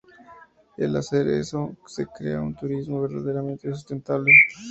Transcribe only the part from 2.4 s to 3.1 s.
un turismo